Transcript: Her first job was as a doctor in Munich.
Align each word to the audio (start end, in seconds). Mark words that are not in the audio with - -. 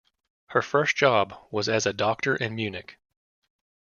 Her 0.47 0.63
first 0.63 0.95
job 0.95 1.35
was 1.51 1.69
as 1.69 1.85
a 1.85 1.93
doctor 1.93 2.35
in 2.35 2.55
Munich. 2.55 2.97